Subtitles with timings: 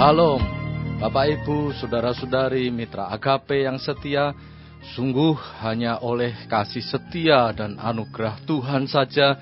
[0.00, 0.40] Shalom,
[0.96, 4.32] Bapak Ibu, Saudara-saudari, Mitra Agape yang setia,
[4.96, 9.36] sungguh hanya oleh kasih setia dan anugerah Tuhan saja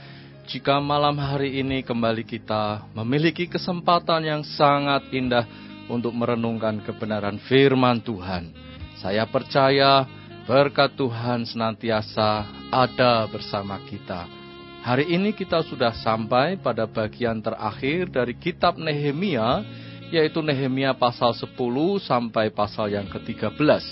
[0.50, 5.46] jika malam hari ini kembali kita memiliki kesempatan yang sangat indah
[5.86, 8.50] untuk merenungkan kebenaran firman Tuhan.
[8.98, 10.10] Saya percaya
[10.42, 14.26] berkat Tuhan senantiasa ada bersama kita.
[14.82, 21.52] Hari ini kita sudah sampai pada bagian terakhir dari kitab Nehemia yaitu Nehemia pasal 10
[22.00, 23.84] sampai pasal yang ke-13.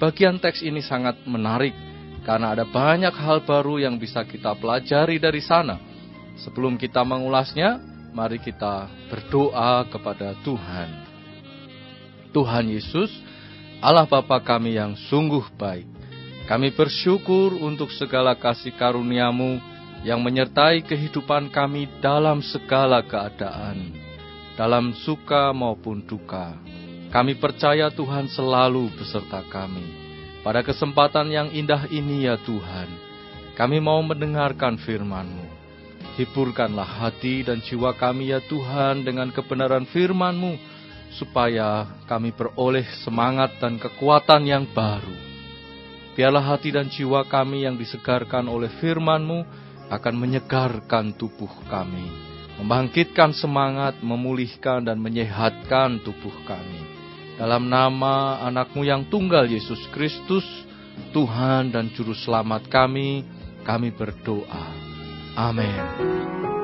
[0.00, 1.76] Bagian teks ini sangat menarik
[2.24, 5.76] karena ada banyak hal baru yang bisa kita pelajari dari sana.
[6.40, 7.76] Sebelum kita mengulasnya,
[8.16, 10.88] mari kita berdoa kepada Tuhan.
[12.32, 13.12] Tuhan Yesus,
[13.84, 15.88] Allah Bapa kami yang sungguh baik.
[16.48, 19.60] Kami bersyukur untuk segala kasih karuniamu
[20.00, 24.09] yang menyertai kehidupan kami dalam segala keadaan
[24.60, 26.52] dalam suka maupun duka.
[27.08, 29.88] Kami percaya Tuhan selalu beserta kami.
[30.44, 32.88] Pada kesempatan yang indah ini ya Tuhan,
[33.56, 35.48] kami mau mendengarkan firman-Mu.
[36.20, 40.60] Hiburkanlah hati dan jiwa kami ya Tuhan dengan kebenaran firman-Mu,
[41.16, 45.16] supaya kami beroleh semangat dan kekuatan yang baru.
[46.12, 49.40] Biarlah hati dan jiwa kami yang disegarkan oleh firman-Mu
[49.88, 52.29] akan menyegarkan tubuh kami
[52.60, 56.84] membangkitkan semangat, memulihkan dan menyehatkan tubuh kami.
[57.40, 60.44] Dalam nama anakmu yang tunggal Yesus Kristus,
[61.16, 63.24] Tuhan dan Juru Selamat kami,
[63.64, 64.76] kami berdoa.
[65.40, 66.59] Amin.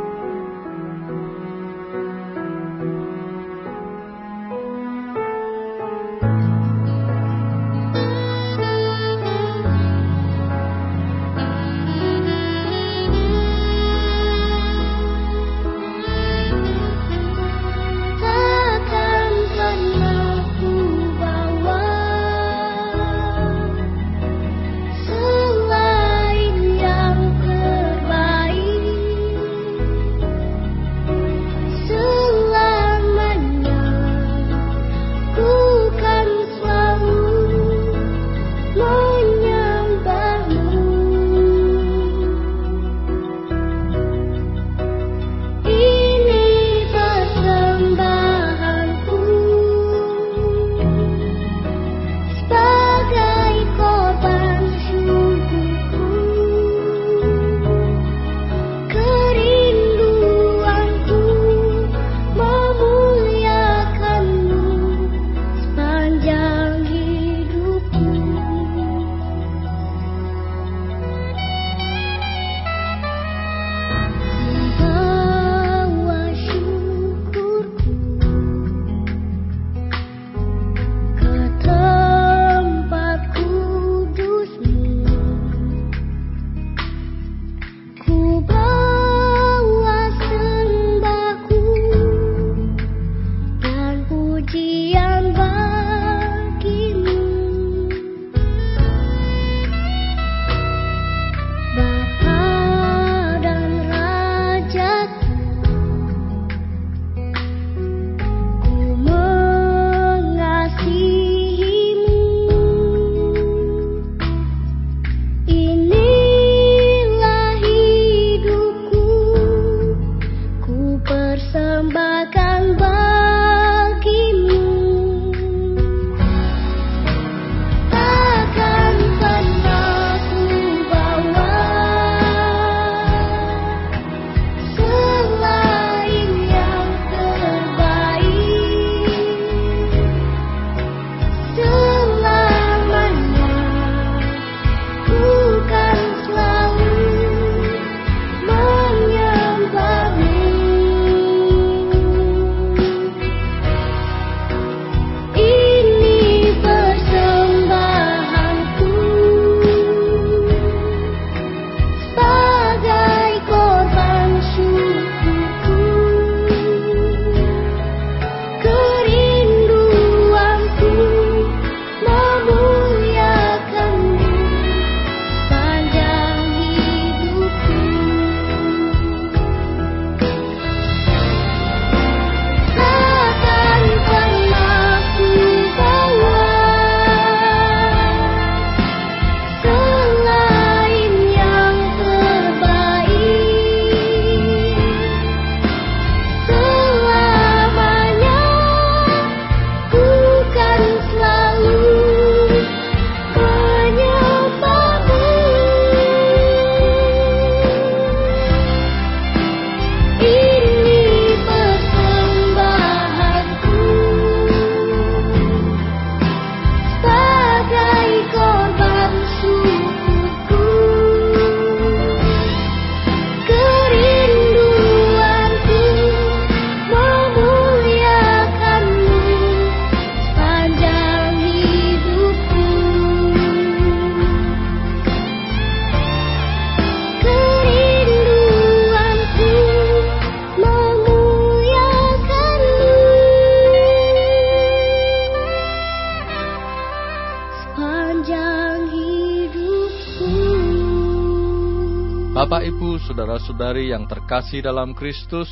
[253.66, 255.50] Saudara-saudari yang terkasih dalam Kristus,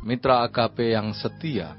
[0.00, 1.76] mitra AKP yang setia.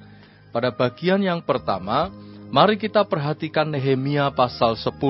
[0.53, 2.13] Pada bagian yang pertama,
[2.53, 5.01] mari kita perhatikan Nehemia pasal 10.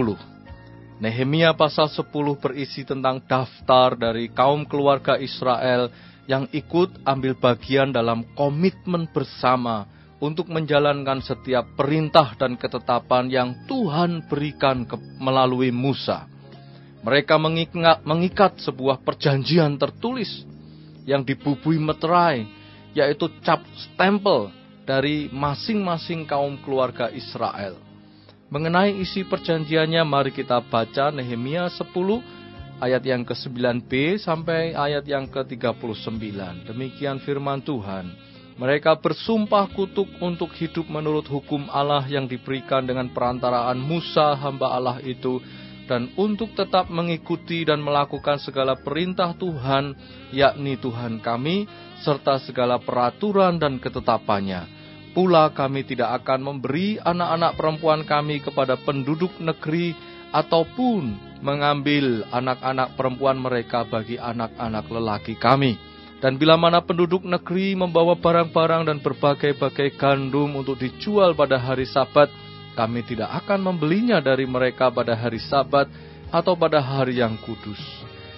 [1.03, 2.07] Nehemia pasal 10
[2.39, 5.91] berisi tentang daftar dari kaum keluarga Israel
[6.31, 9.83] yang ikut ambil bagian dalam komitmen bersama
[10.23, 16.31] untuk menjalankan setiap perintah dan ketetapan yang Tuhan berikan ke, melalui Musa.
[17.03, 20.47] Mereka mengikat, mengikat sebuah perjanjian tertulis
[21.05, 22.45] yang dibubui meterai,
[22.93, 24.51] yaitu cap stempel
[24.83, 27.77] dari masing-masing kaum keluarga Israel.
[28.51, 31.87] Mengenai isi perjanjiannya, mari kita baca Nehemia 10
[32.83, 36.67] ayat yang ke-9b sampai ayat yang ke-39.
[36.67, 38.11] Demikian firman Tuhan.
[38.59, 44.99] Mereka bersumpah kutuk untuk hidup menurut hukum Allah yang diberikan dengan perantaraan Musa hamba Allah
[45.01, 45.39] itu
[45.91, 49.91] dan untuk tetap mengikuti dan melakukan segala perintah Tuhan,
[50.31, 51.67] yakni Tuhan kami,
[51.99, 54.79] serta segala peraturan dan ketetapannya.
[55.11, 59.91] Pula kami tidak akan memberi anak-anak perempuan kami kepada penduduk negeri
[60.31, 65.75] ataupun mengambil anak-anak perempuan mereka bagi anak-anak lelaki kami
[66.21, 72.29] dan bila mana penduduk negeri membawa barang-barang dan berbagai-bagai gandum untuk dijual pada hari sabat,
[72.73, 75.91] kami tidak akan membelinya dari mereka pada hari sabat
[76.31, 77.79] atau pada hari yang kudus.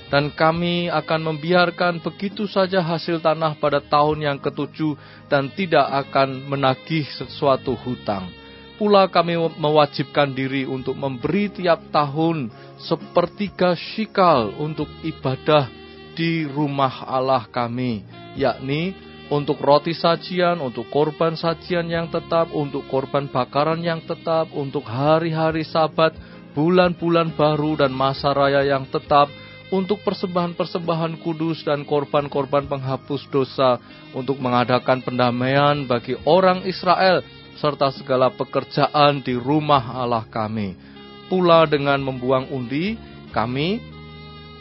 [0.10, 4.94] Dan kami akan membiarkan begitu saja hasil tanah pada tahun yang ketujuh
[5.26, 8.30] dan tidak akan menagih sesuatu hutang.
[8.78, 15.70] Pula kami mewajibkan diri untuk memberi tiap tahun sepertiga shikal untuk ibadah
[16.14, 18.06] di rumah Allah kami,
[18.38, 18.94] yakni
[19.34, 25.66] untuk roti sajian, untuk korban sajian yang tetap, untuk korban bakaran yang tetap, untuk hari-hari
[25.66, 26.14] sabat,
[26.54, 29.34] bulan-bulan baru dan masa raya yang tetap,
[29.74, 33.82] untuk persembahan-persembahan kudus dan korban-korban penghapus dosa,
[34.14, 37.26] untuk mengadakan pendamaian bagi orang Israel,
[37.58, 40.78] serta segala pekerjaan di rumah Allah kami.
[41.26, 42.94] Pula dengan membuang undi,
[43.34, 43.82] kami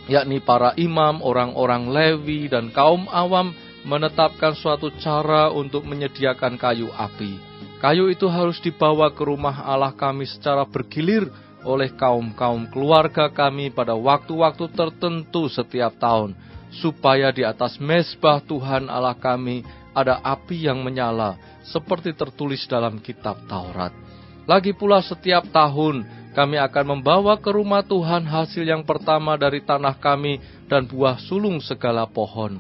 [0.09, 7.39] yakni para imam, orang-orang Lewi, dan kaum awam menetapkan suatu cara untuk menyediakan kayu api.
[7.83, 11.27] Kayu itu harus dibawa ke rumah Allah kami secara bergilir
[11.67, 16.35] oleh kaum-kaum keluarga kami pada waktu-waktu tertentu setiap tahun,
[16.79, 23.39] supaya di atas mesbah Tuhan Allah kami ada api yang menyala, seperti tertulis dalam kitab
[23.51, 23.95] Taurat.
[24.47, 26.03] Lagi pula setiap tahun
[26.35, 31.63] kami akan membawa ke rumah Tuhan hasil yang pertama dari tanah kami dan buah sulung
[31.63, 32.59] segala pohon.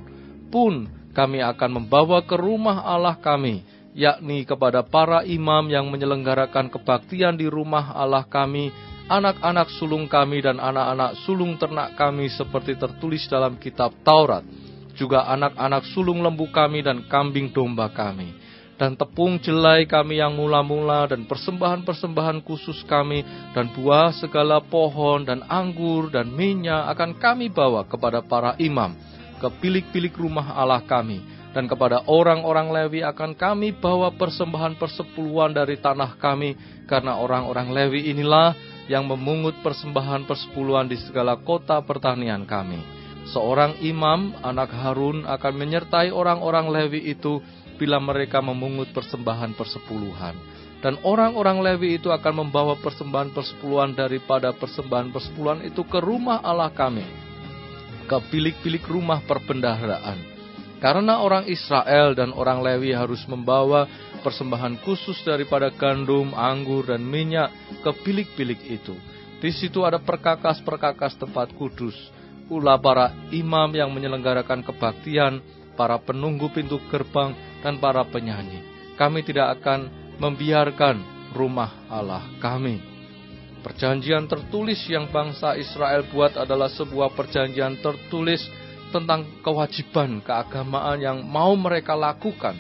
[0.52, 7.36] Pun kami akan membawa ke rumah Allah kami, yakni kepada para imam yang menyelenggarakan kebaktian
[7.36, 8.72] di rumah Allah kami,
[9.12, 14.40] anak-anak sulung kami dan anak-anak sulung ternak kami seperti tertulis dalam kitab Taurat,
[14.96, 18.40] juga anak-anak sulung lembu kami dan kambing domba kami.
[18.72, 23.22] Dan tepung jelai kami yang mula-mula dan persembahan-persembahan khusus kami
[23.54, 29.12] dan buah segala pohon dan anggur dan minyak akan kami bawa kepada para imam
[29.42, 35.76] ke pilik-pilik rumah Allah kami dan kepada orang-orang Lewi akan kami bawa persembahan persepuluhan dari
[35.82, 36.56] tanah kami
[36.88, 38.56] karena orang-orang Lewi inilah
[38.88, 42.80] yang memungut persembahan persepuluhan di segala kota pertanian kami.
[43.30, 47.38] Seorang imam, anak Harun, akan menyertai orang-orang Lewi itu
[47.78, 50.34] bila mereka memungut persembahan persepuluhan.
[50.82, 56.74] Dan orang-orang Lewi itu akan membawa persembahan persepuluhan daripada persembahan persepuluhan itu ke rumah Allah
[56.74, 57.06] kami,
[58.04, 60.32] ke bilik-bilik rumah perbendaharaan.
[60.82, 63.86] Karena orang Israel dan orang Lewi harus membawa
[64.26, 67.54] persembahan khusus daripada gandum, anggur, dan minyak
[67.86, 68.98] ke bilik-bilik itu.
[69.38, 71.94] Di situ ada perkakas-perkakas tempat kudus.
[72.50, 75.38] Pula para imam yang menyelenggarakan kebaktian,
[75.78, 77.30] para penunggu pintu gerbang,
[77.62, 78.62] dan para penyanyi.
[78.98, 79.86] Kami tidak akan
[80.18, 82.91] membiarkan rumah Allah kami.
[83.62, 88.42] Perjanjian tertulis yang bangsa Israel buat adalah sebuah perjanjian tertulis
[88.90, 92.58] tentang kewajiban keagamaan yang mau mereka lakukan.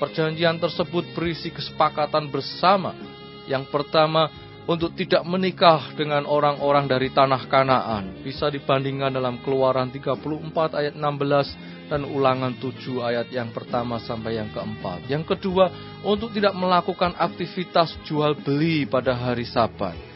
[0.00, 2.96] Perjanjian tersebut berisi kesepakatan bersama.
[3.44, 4.32] Yang pertama,
[4.64, 8.24] untuk tidak menikah dengan orang-orang dari tanah Kanaan.
[8.24, 10.24] Bisa dibandingkan dalam Keluaran 34
[10.80, 15.04] ayat 16 dan ulangan 7 ayat yang pertama sampai yang keempat.
[15.04, 15.68] Yang kedua,
[16.00, 20.09] untuk tidak melakukan aktivitas jual beli pada hari sabat.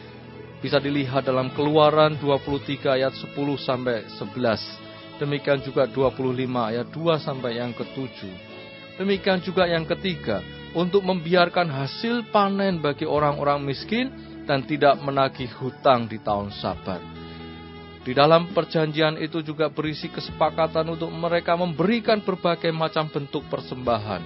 [0.64, 5.21] Bisa dilihat dalam keluaran 23 ayat 10 sampai 11.
[5.21, 6.25] Demikian juga 25
[6.73, 8.33] ayat 2 sampai yang ketujuh.
[8.97, 10.40] Demikian juga yang ketiga,
[10.73, 14.09] untuk membiarkan hasil panen bagi orang-orang miskin
[14.49, 17.04] dan tidak menagih hutang di tahun Sabat.
[18.00, 24.21] Di dalam perjanjian itu juga berisi kesepakatan untuk mereka memberikan berbagai macam bentuk persembahan.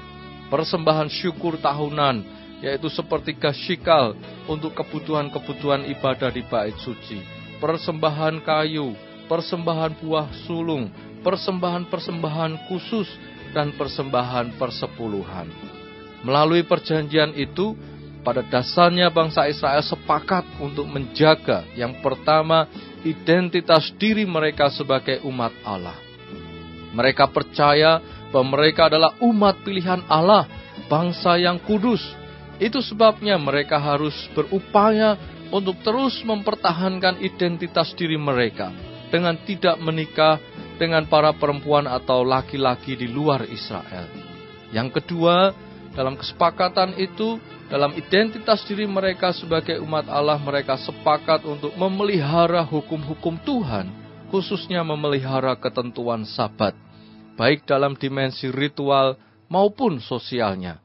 [0.55, 4.19] Persembahan syukur tahunan, yaitu seperti gasyikal
[4.51, 7.23] untuk kebutuhan-kebutuhan ibadah di bait suci.
[7.59, 8.95] Persembahan kayu,
[9.27, 10.91] persembahan buah sulung,
[11.23, 13.09] persembahan-persembahan khusus,
[13.53, 15.49] dan persembahan persepuluhan.
[16.23, 17.75] Melalui perjanjian itu,
[18.27, 22.69] pada dasarnya bangsa Israel sepakat untuk menjaga yang pertama
[23.07, 25.97] identitas diri mereka sebagai umat Allah.
[26.93, 30.45] Mereka percaya bahwa mereka adalah umat pilihan Allah,
[30.91, 32.03] bangsa yang kudus.
[32.59, 35.15] Itu sebabnya mereka harus berupaya
[35.55, 38.75] untuk terus mempertahankan identitas diri mereka
[39.09, 40.37] dengan tidak menikah
[40.77, 44.07] dengan para perempuan atau laki-laki di luar Israel.
[44.71, 45.55] Yang kedua,
[45.97, 53.41] dalam kesepakatan itu, dalam identitas diri mereka sebagai umat Allah, mereka sepakat untuk memelihara hukum-hukum
[53.43, 53.91] Tuhan,
[54.29, 56.77] khususnya memelihara ketentuan Sabat,
[57.35, 59.17] baik dalam dimensi ritual
[59.49, 60.79] maupun sosialnya.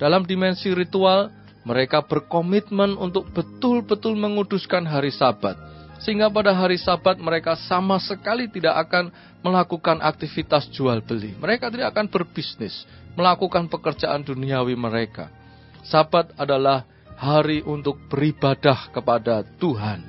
[0.00, 1.28] Dalam dimensi ritual,
[1.68, 5.60] mereka berkomitmen untuk betul-betul menguduskan hari Sabat,
[6.00, 9.12] sehingga pada hari Sabat mereka sama sekali tidak akan
[9.44, 11.36] melakukan aktivitas jual beli.
[11.36, 15.28] Mereka tidak akan berbisnis, melakukan pekerjaan duniawi mereka
[15.86, 16.84] Sabat adalah
[17.16, 20.04] hari untuk beribadah kepada Tuhan.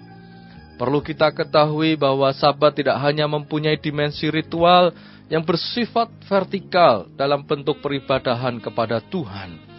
[0.75, 4.91] Perlu kita ketahui bahwa Sabat tidak hanya mempunyai dimensi ritual
[5.31, 9.70] yang bersifat vertikal dalam bentuk peribadahan kepada Tuhan.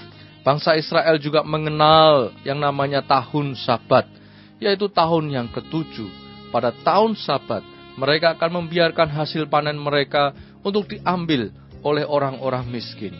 [0.42, 4.10] Bangsa Israel juga mengenal yang namanya tahun Sabat,
[4.58, 6.10] yaitu tahun yang ketujuh.
[6.50, 7.62] Pada tahun Sabat,
[7.94, 10.34] mereka akan membiarkan hasil panen mereka
[10.66, 11.54] untuk diambil
[11.86, 13.14] oleh orang-orang miskin.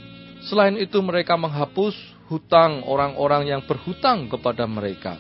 [0.51, 1.95] Selain itu, mereka menghapus
[2.27, 5.15] hutang orang-orang yang berhutang kepada mereka.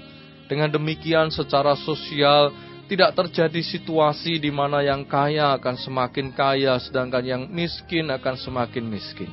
[0.50, 2.50] Dengan demikian, secara sosial
[2.90, 8.90] tidak terjadi situasi di mana yang kaya akan semakin kaya, sedangkan yang miskin akan semakin
[8.90, 9.30] miskin.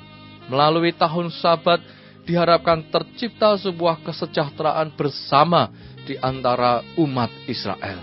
[0.53, 1.81] Melalui tahun Sabat,
[2.29, 5.74] diharapkan tercipta sebuah kesejahteraan bersama
[6.05, 7.98] di antara umat Israel.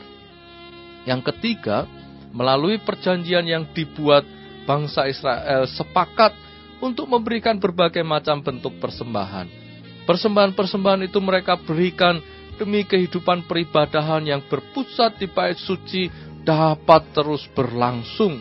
[1.06, 1.87] Yang ketiga,
[2.35, 4.26] melalui perjanjian yang dibuat,
[4.66, 6.35] bangsa Israel sepakat
[6.83, 9.66] untuk memberikan berbagai macam bentuk persembahan
[10.06, 12.23] Persembahan-persembahan itu mereka berikan
[12.56, 16.06] demi kehidupan peribadahan yang berpusat di bait suci
[16.47, 18.38] dapat terus berlangsung.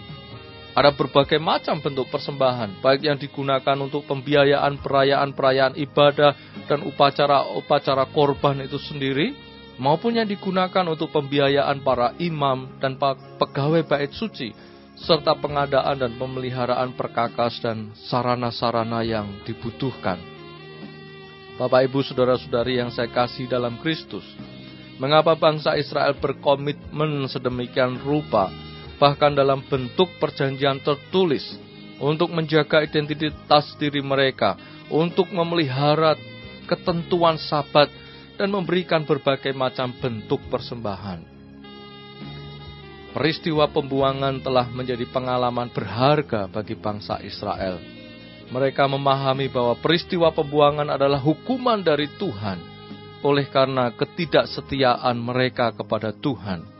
[0.75, 6.35] Ada berbagai macam bentuk persembahan, baik yang digunakan untuk pembiayaan perayaan-perayaan ibadah
[6.67, 9.31] dan upacara-upacara korban itu sendiri,
[9.79, 12.99] maupun yang digunakan untuk pembiayaan para imam dan
[13.39, 14.51] pegawai bait suci,
[14.99, 20.19] serta pengadaan dan pemeliharaan perkakas dan sarana-sarana yang dibutuhkan.
[21.55, 24.27] Bapak Ibu Saudara-saudari yang saya kasih dalam Kristus.
[24.99, 28.51] Mengapa bangsa Israel berkomitmen sedemikian rupa,
[28.97, 31.43] bahkan dalam bentuk perjanjian tertulis,
[31.99, 34.59] untuk menjaga identitas diri mereka,
[34.91, 36.19] untuk memelihara
[36.67, 37.87] ketentuan sabat,
[38.35, 41.23] dan memberikan berbagai macam bentuk persembahan.
[43.15, 47.95] Peristiwa pembuangan telah menjadi pengalaman berharga bagi bangsa Israel
[48.53, 52.61] mereka memahami bahwa peristiwa pembuangan adalah hukuman dari Tuhan
[53.25, 56.74] oleh karena ketidaksetiaan mereka kepada Tuhan.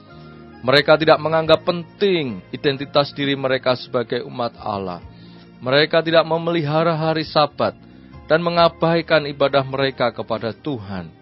[0.66, 4.98] Mereka tidak menganggap penting identitas diri mereka sebagai umat Allah.
[5.62, 7.78] Mereka tidak memelihara hari Sabat
[8.26, 11.14] dan mengabaikan ibadah mereka kepada Tuhan.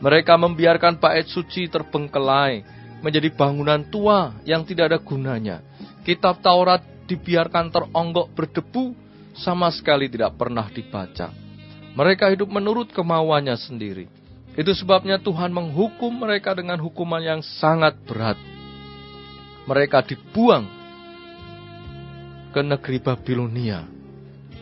[0.00, 2.64] Mereka membiarkan bait suci terbengkelai
[3.04, 5.60] menjadi bangunan tua yang tidak ada gunanya.
[6.00, 8.96] Kitab Taurat dibiarkan teronggok berdebu
[9.36, 11.36] sama sekali tidak pernah dibaca.
[11.92, 14.08] Mereka hidup menurut kemauannya sendiri.
[14.56, 18.55] Itu sebabnya Tuhan menghukum mereka dengan hukuman yang sangat berat.
[19.66, 20.64] Mereka dibuang
[22.54, 23.82] ke negeri Babilonia.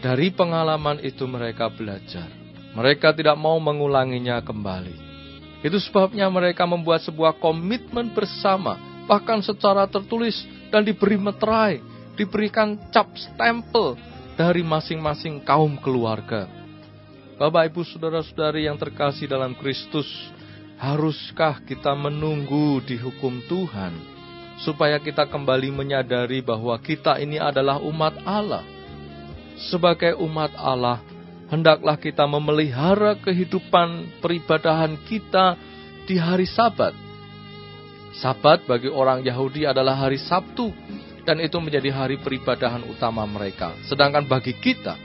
[0.00, 2.26] Dari pengalaman itu mereka belajar.
[2.74, 4.96] Mereka tidak mau mengulanginya kembali.
[5.62, 10.36] Itu sebabnya mereka membuat sebuah komitmen bersama, bahkan secara tertulis
[10.68, 11.80] dan diberi meterai,
[12.18, 13.96] diberikan cap stempel
[14.34, 16.50] dari masing-masing kaum keluarga.
[17.38, 20.06] Bapak, ibu, saudara-saudari yang terkasih dalam Kristus,
[20.76, 24.13] haruskah kita menunggu di hukum Tuhan
[24.64, 28.64] supaya kita kembali menyadari bahwa kita ini adalah umat Allah?
[29.70, 31.04] Sebagai umat Allah,
[31.52, 35.54] hendaklah kita memelihara kehidupan peribadahan kita
[36.08, 36.96] di hari Sabat.
[38.16, 40.72] Sabat bagi orang Yahudi adalah hari Sabtu,
[41.22, 43.76] dan itu menjadi hari peribadahan utama mereka.
[43.86, 44.96] Sedangkan bagi kita,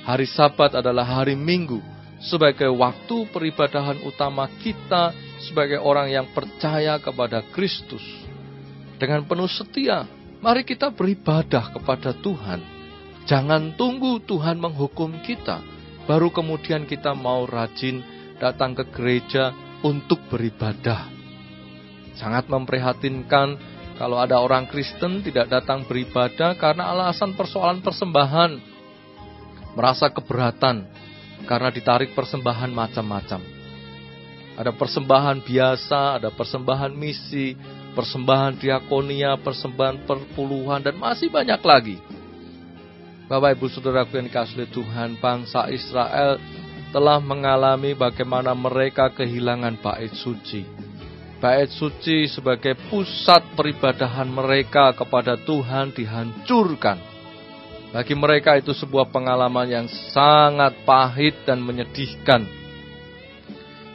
[0.00, 1.78] Hari Sabat adalah hari Minggu
[2.24, 5.12] sebagai waktu peribadahan utama kita
[5.44, 8.02] sebagai orang yang percaya kepada Kristus.
[9.00, 10.04] Dengan penuh setia,
[10.44, 12.60] mari kita beribadah kepada Tuhan.
[13.24, 15.64] Jangan tunggu Tuhan menghukum kita,
[16.04, 18.04] baru kemudian kita mau rajin
[18.36, 21.08] datang ke gereja untuk beribadah.
[22.12, 23.56] Sangat memprihatinkan
[23.96, 28.52] kalau ada orang Kristen tidak datang beribadah karena alasan persoalan persembahan
[29.72, 30.84] merasa keberatan
[31.48, 33.40] karena ditarik persembahan macam-macam.
[34.60, 37.56] Ada persembahan biasa, ada persembahan misi,
[37.92, 41.96] persembahan diakonia, persembahan perpuluhan, dan masih banyak lagi.
[43.30, 46.38] Bapak Ibu Saudaraku yang dikasih Tuhan, bangsa Israel
[46.90, 50.66] telah mengalami bagaimana mereka kehilangan bait suci.
[51.38, 57.10] Bait suci sebagai pusat peribadahan mereka kepada Tuhan dihancurkan
[57.90, 62.46] bagi mereka itu sebuah pengalaman yang sangat pahit dan menyedihkan.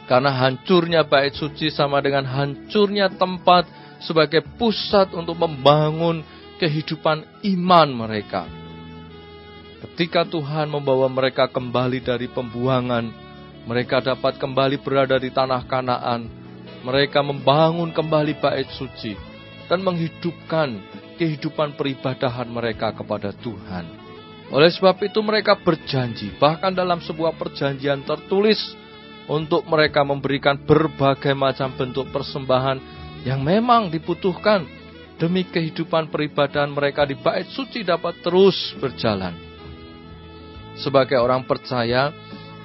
[0.04, 3.64] Karena hancurnya bait suci sama dengan hancurnya tempat
[4.02, 6.20] sebagai pusat untuk membangun
[6.56, 7.24] kehidupan
[7.56, 8.48] iman mereka.
[9.84, 13.12] Ketika Tuhan membawa mereka kembali dari pembuangan,
[13.68, 16.28] mereka dapat kembali berada di tanah Kanaan.
[16.86, 19.18] Mereka membangun kembali bait suci
[19.66, 20.78] dan menghidupkan
[21.18, 23.84] kehidupan peribadahan mereka kepada Tuhan.
[24.54, 28.62] Oleh sebab itu mereka berjanji, bahkan dalam sebuah perjanjian tertulis,
[29.26, 32.78] untuk mereka memberikan berbagai macam bentuk persembahan
[33.26, 34.62] yang memang dibutuhkan
[35.18, 39.34] demi kehidupan peribadahan mereka di bait suci dapat terus berjalan.
[40.78, 42.14] Sebagai orang percaya,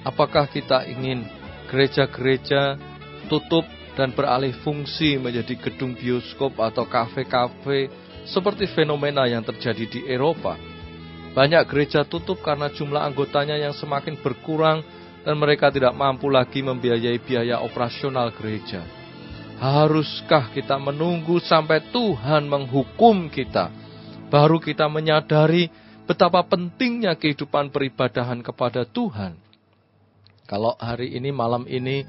[0.05, 1.25] apakah kita ingin
[1.65, 2.77] gereja-gereja
[3.25, 3.65] tutup
[3.97, 7.89] dan beralih fungsi menjadi gedung bioskop atau kafe-kafe
[8.29, 10.59] seperti fenomena yang terjadi di Eropa.
[11.31, 14.83] Banyak gereja tutup karena jumlah anggotanya yang semakin berkurang
[15.23, 19.00] dan mereka tidak mampu lagi membiayai biaya operasional gereja.
[19.61, 23.69] Haruskah kita menunggu sampai Tuhan menghukum kita,
[24.33, 25.69] baru kita menyadari
[26.09, 29.37] betapa pentingnya kehidupan peribadahan kepada Tuhan?
[30.49, 32.01] Kalau hari ini, malam ini,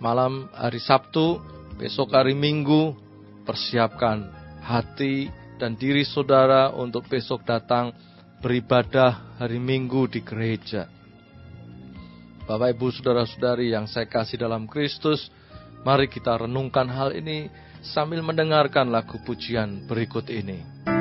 [0.00, 1.36] malam hari Sabtu,
[1.76, 2.96] besok hari Minggu,
[3.44, 4.24] persiapkan
[4.64, 5.28] hati
[5.60, 7.92] dan diri saudara untuk besok datang
[8.40, 10.88] beribadah hari Minggu di gereja.
[12.48, 15.28] Bapak Ibu saudara-saudari yang saya kasih dalam Kristus,
[15.86, 17.50] mari kita renungkan hal ini
[17.82, 20.97] sambil mendengarkan lagu pujian berikut ini.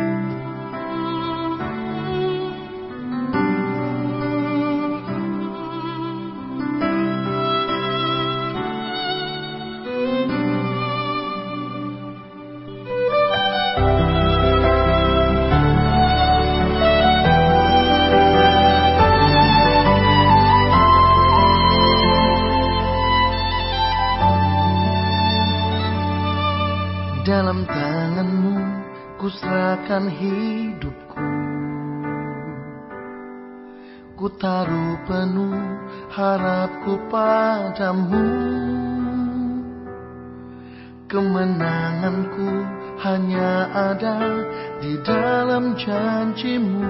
[43.97, 44.45] Ada
[44.77, 46.85] di dalam janjimu.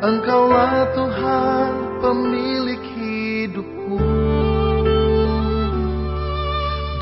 [0.00, 4.00] Engkaulah Tuhan pemilik hidupku.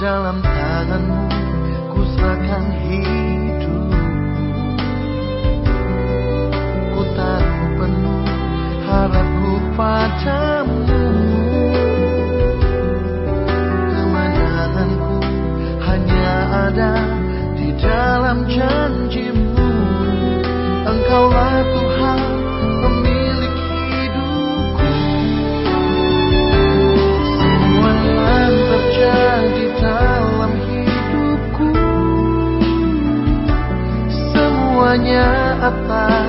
[0.03, 1.23] Dalam tanganmu
[1.95, 3.79] ku serahkan hidupku.
[6.91, 8.27] Ku taruh penuh
[8.91, 10.99] harapku padamu.
[16.51, 17.20] Ada di
[17.81, 19.73] dalam janjimu.
[20.85, 22.21] Engkaulah Tuhan
[22.85, 23.57] pemilik
[23.89, 24.91] hidupku.
[27.41, 31.71] Semua yang terjadi dalam hidupku.
[34.13, 35.29] Semuanya
[35.65, 36.20] atas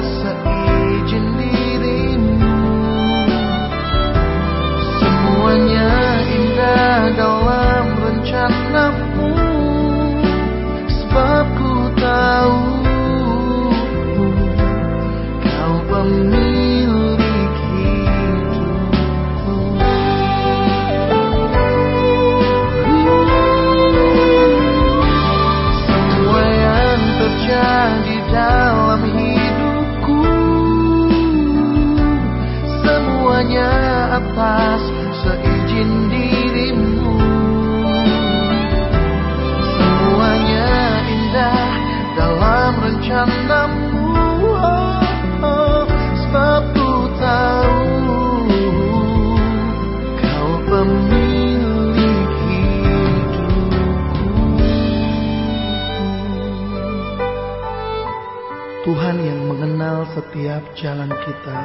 [60.62, 61.58] setiap jalan kita.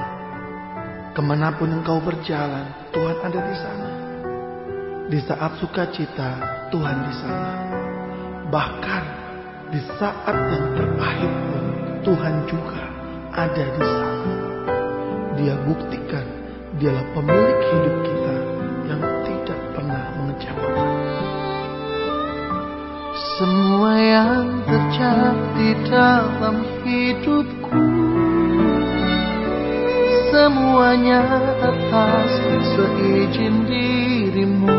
[1.13, 3.91] Ke mana pun engkau berjalan, Tuhan ada di sana.
[5.07, 6.31] Di saat sukacita,
[6.73, 7.53] Tuhan di sana.
[8.49, 9.05] Bahkan
[9.73, 11.65] di saat yang terpahit pun,
[12.09, 12.85] Tuhan juga
[13.37, 14.33] ada di sana.
[15.37, 16.27] Dia buktikan
[16.81, 18.37] dialah pemilik hidup kita
[18.89, 20.91] yang tidak pernah mengecewakan.
[23.37, 27.56] Semua yang terjadi dalam hidupku
[30.47, 31.27] Semuanya
[31.59, 32.31] atas
[32.79, 34.79] seizin dirimu.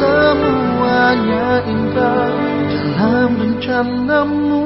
[0.00, 2.32] Semuanya indah
[2.72, 4.64] dalam rencanamu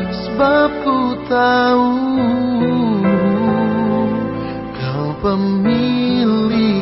[0.00, 1.92] Sebab ku tahu
[4.72, 6.81] Kau pemilik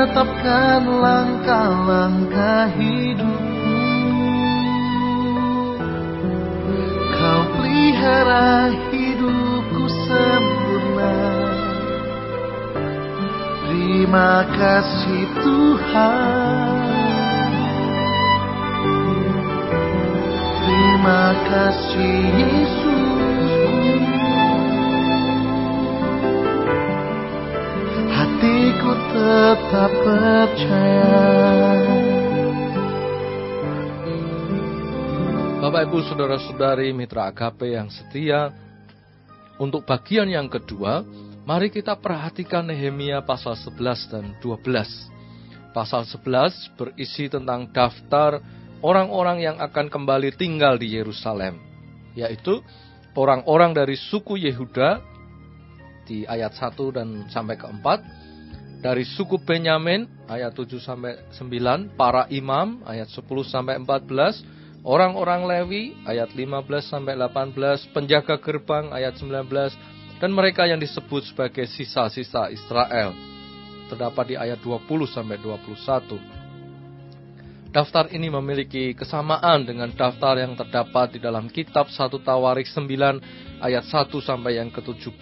[0.00, 3.76] Tetapkan langkah-langkah hidupku.
[7.20, 11.20] Kau pelihara hidupku sempurna.
[13.68, 16.80] Terima kasih Tuhan.
[20.64, 22.99] Terima kasih Yesus
[29.30, 31.06] tetap percaya.
[35.60, 38.50] Bapak Ibu Saudara-saudari Mitra Agape yang setia
[39.60, 41.04] Untuk bagian yang kedua
[41.46, 44.66] Mari kita perhatikan Nehemia pasal 11 dan 12
[45.76, 48.40] Pasal 11 berisi tentang daftar
[48.82, 51.60] orang-orang yang akan kembali tinggal di Yerusalem
[52.16, 52.64] Yaitu
[53.14, 54.98] orang-orang dari suku Yehuda
[56.08, 58.19] di ayat 1 dan sampai ke 4
[58.80, 65.92] dari suku Benyamin ayat 7 sampai 9 para imam ayat 10 sampai 14 orang-orang Lewi
[66.08, 69.52] ayat 15 sampai 18 penjaga gerbang ayat 19
[70.20, 73.12] dan mereka yang disebut sebagai sisa-sisa Israel
[73.92, 76.40] terdapat di ayat 20 sampai 21
[77.70, 83.86] Daftar ini memiliki kesamaan dengan daftar yang terdapat di dalam kitab 1 Tawarik 9 ayat
[83.86, 85.14] 1 sampai yang ke-17.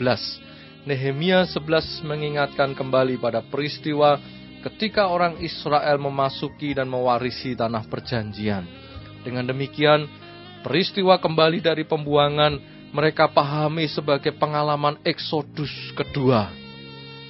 [0.88, 4.16] Nehemia 11 mengingatkan kembali pada peristiwa
[4.64, 8.64] ketika orang Israel memasuki dan mewarisi tanah perjanjian.
[9.20, 10.08] Dengan demikian,
[10.64, 12.56] peristiwa kembali dari pembuangan
[12.88, 16.48] mereka pahami sebagai pengalaman eksodus kedua.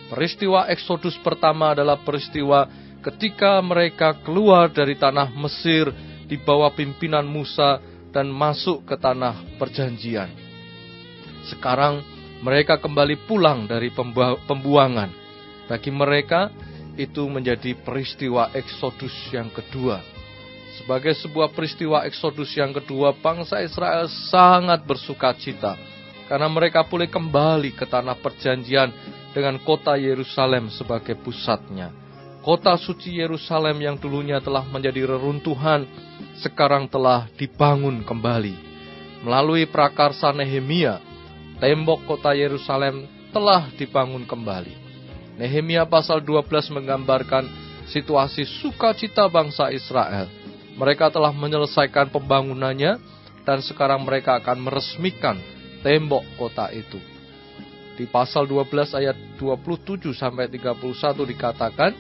[0.07, 2.71] Peristiwa eksodus pertama adalah peristiwa
[3.03, 5.91] ketika mereka keluar dari tanah Mesir
[6.31, 7.83] di bawah pimpinan Musa
[8.15, 10.31] dan masuk ke tanah perjanjian.
[11.51, 13.91] Sekarang mereka kembali pulang dari
[14.47, 15.11] pembuangan.
[15.67, 16.49] Bagi mereka
[16.99, 20.01] itu menjadi peristiwa eksodus yang kedua.
[20.79, 25.75] Sebagai sebuah peristiwa eksodus yang kedua, bangsa Israel sangat bersuka cita
[26.29, 28.93] karena mereka boleh kembali ke tanah perjanjian
[29.33, 31.91] dengan kota Yerusalem sebagai pusatnya.
[32.45, 35.89] Kota suci Yerusalem yang dulunya telah menjadi reruntuhan,
[36.39, 38.55] sekarang telah dibangun kembali.
[39.27, 41.03] Melalui prakarsa Nehemia,
[41.59, 44.75] tembok kota Yerusalem telah dibangun kembali.
[45.39, 47.47] Nehemia pasal 12 menggambarkan
[47.91, 50.27] situasi sukacita bangsa Israel.
[50.79, 52.99] Mereka telah menyelesaikan pembangunannya
[53.43, 55.39] dan sekarang mereka akan meresmikan
[55.83, 56.99] tembok kota itu.
[57.99, 60.79] Di pasal 12 ayat 27 sampai 31
[61.35, 61.91] dikatakan,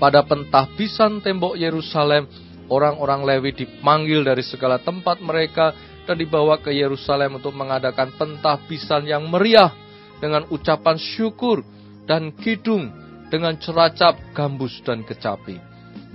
[0.00, 2.28] pada pentahbisan tembok Yerusalem,
[2.68, 9.26] orang-orang Lewi dipanggil dari segala tempat mereka dan dibawa ke Yerusalem untuk mengadakan pentahbisan yang
[9.26, 9.74] meriah
[10.22, 11.60] dengan ucapan syukur
[12.06, 12.88] dan kidung
[13.28, 15.58] dengan ceracap, gambus, dan kecapi.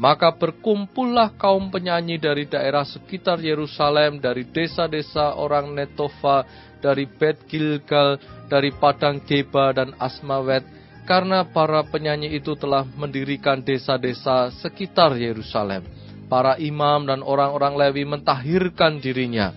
[0.02, 6.48] Maka berkumpullah kaum penyanyi dari daerah sekitar Yerusalem, dari desa-desa orang Netofa,
[6.82, 8.18] dari Bet Gilgal,
[8.50, 10.66] dari Padang Geba dan Asmawet,
[11.06, 15.86] karena para penyanyi itu telah mendirikan desa-desa sekitar Yerusalem.
[16.26, 19.52] Para imam dan orang-orang Lewi mentahirkan dirinya,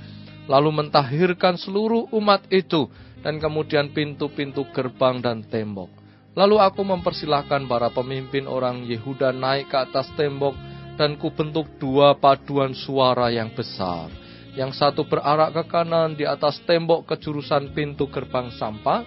[0.47, 2.89] lalu mentahirkan seluruh umat itu,
[3.25, 5.89] dan kemudian pintu-pintu gerbang dan tembok.
[6.35, 10.53] Lalu aku mempersilahkan para pemimpin orang Yehuda naik ke atas tembok
[10.99, 14.11] dan kubentuk dua paduan suara yang besar.
[14.55, 19.03] Yang satu berarak ke kanan di atas tembok ke jurusan pintu gerbang sampah.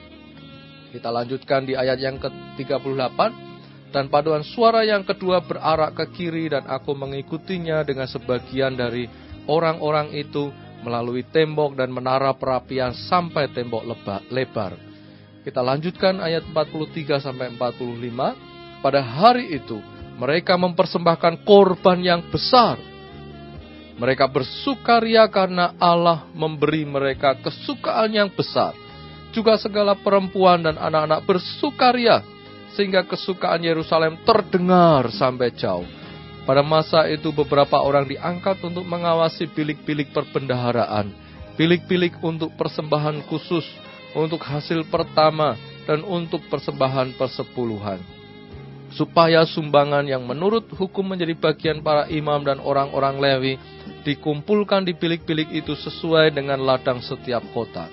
[0.91, 3.19] Kita lanjutkan di ayat yang ke-38.
[3.87, 9.07] Dan paduan suara yang kedua berarak ke kiri dan aku mengikutinya dengan sebagian dari
[9.47, 10.51] orang-orang itu
[10.87, 14.79] melalui tembok dan menara perapian sampai tembok leba, lebar.
[15.43, 18.79] Kita lanjutkan ayat 43 sampai 45.
[18.79, 19.83] Pada hari itu
[20.15, 22.79] mereka mempersembahkan korban yang besar.
[23.99, 28.71] Mereka bersukaria karena Allah memberi mereka kesukaan yang besar.
[29.35, 32.23] Juga segala perempuan dan anak-anak bersukaria
[32.77, 36.06] sehingga kesukaan Yerusalem terdengar sampai jauh.
[36.47, 41.11] Pada masa itu beberapa orang diangkat untuk mengawasi bilik-bilik perbendaharaan,
[41.59, 43.67] bilik-bilik untuk persembahan khusus,
[44.15, 47.99] untuk hasil pertama, dan untuk persembahan persepuluhan.
[48.95, 53.53] Supaya sumbangan yang menurut hukum menjadi bagian para imam dan orang-orang Lewi
[54.07, 57.91] dikumpulkan di bilik-bilik itu sesuai dengan ladang setiap kota.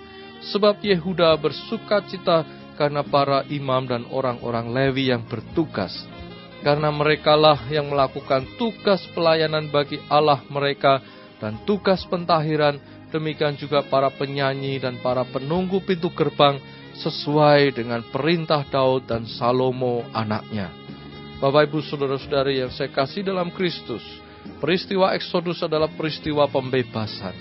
[0.55, 2.47] Sebab Yehuda bersuka cita
[2.79, 6.14] karena para imam dan orang-orang Lewi yang bertugas.
[6.65, 11.05] Karena merekalah yang melakukan tugas pelayanan bagi Allah mereka
[11.37, 12.81] dan tugas pentahiran,
[13.13, 16.57] demikian juga para penyanyi dan para penunggu pintu gerbang
[16.97, 20.73] sesuai dengan perintah Daud dan Salomo anaknya.
[21.37, 24.01] Bapak Ibu Saudara-saudari yang saya kasih dalam Kristus,
[24.57, 27.37] peristiwa Eksodus adalah peristiwa pembebasan.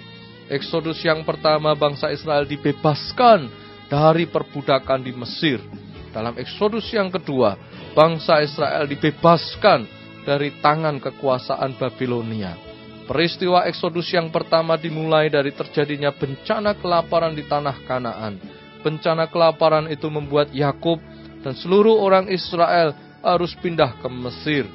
[0.51, 3.47] Eksodus yang pertama bangsa Israel dibebaskan
[3.87, 5.63] dari perbudakan di Mesir.
[6.11, 7.55] Dalam Eksodus yang kedua,
[7.93, 9.85] bangsa Israel dibebaskan
[10.25, 12.57] dari tangan kekuasaan Babilonia.
[13.03, 18.39] Peristiwa Eksodus yang pertama dimulai dari terjadinya bencana kelaparan di tanah Kanaan.
[18.83, 20.99] Bencana kelaparan itu membuat Yakub
[21.43, 24.65] dan seluruh orang Israel harus pindah ke Mesir.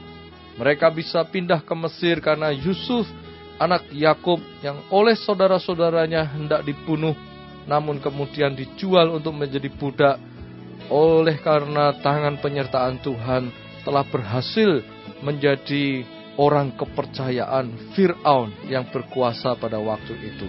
[0.57, 3.09] Mereka bisa pindah ke Mesir karena Yusuf,
[3.57, 7.17] anak Yakub yang oleh saudara-saudaranya hendak dibunuh
[7.69, 10.17] namun kemudian dijual untuk menjadi budak
[10.89, 13.53] oleh karena tangan penyertaan Tuhan
[13.85, 14.85] telah berhasil
[15.25, 16.05] menjadi
[16.39, 20.49] orang kepercayaan Fir'aun yang berkuasa pada waktu itu.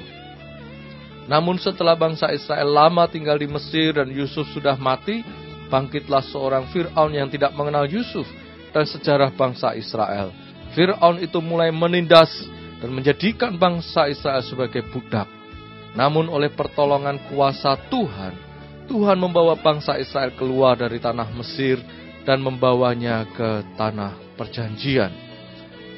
[1.30, 5.22] Namun setelah bangsa Israel lama tinggal di Mesir dan Yusuf sudah mati,
[5.70, 8.26] bangkitlah seorang Fir'aun yang tidak mengenal Yusuf
[8.74, 10.34] dan sejarah bangsa Israel.
[10.74, 12.30] Fir'aun itu mulai menindas
[12.82, 15.30] dan menjadikan bangsa Israel sebagai budak.
[15.94, 18.49] Namun oleh pertolongan kuasa Tuhan,
[18.90, 21.78] Tuhan membawa bangsa Israel keluar dari tanah Mesir
[22.26, 25.14] dan membawanya ke tanah perjanjian.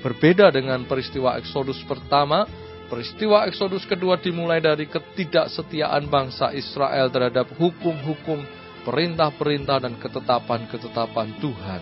[0.04, 2.44] Berbeda dengan peristiwa Eksodus pertama,
[2.92, 8.44] peristiwa Eksodus kedua dimulai dari ketidaksetiaan bangsa Israel terhadap hukum-hukum,
[8.84, 11.82] perintah-perintah dan ketetapan-ketetapan Tuhan.